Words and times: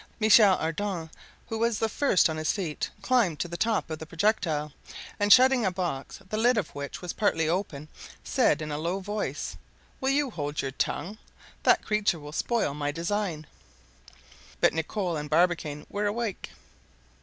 Michel 0.19 0.57
Ardan, 0.57 1.11
who 1.49 1.59
was 1.59 1.77
the 1.77 1.87
first 1.87 2.27
on 2.27 2.37
his 2.37 2.51
feet, 2.51 2.89
climbed 3.03 3.39
to 3.39 3.47
the 3.47 3.55
top 3.55 3.91
of 3.91 3.99
the 3.99 4.05
projectile, 4.07 4.73
and 5.19 5.31
shutting 5.31 5.63
a 5.63 5.69
box, 5.71 6.17
the 6.27 6.37
lid 6.37 6.57
of 6.57 6.73
which 6.73 7.03
was 7.03 7.13
partly 7.13 7.47
open, 7.47 7.87
said 8.23 8.63
in 8.63 8.71
a 8.71 8.79
low 8.79 8.99
voice, 8.99 9.57
"Will 9.99 10.09
you 10.09 10.31
hold 10.31 10.59
your 10.59 10.71
tongue? 10.71 11.19
That 11.61 11.85
creature 11.85 12.19
will 12.19 12.31
spoil 12.31 12.73
my 12.73 12.91
design!" 12.91 13.45
But 14.59 14.73
Nicholl 14.73 15.17
and 15.17 15.29
Barbicane 15.29 15.85
were 15.87 16.07
awake. 16.07 16.49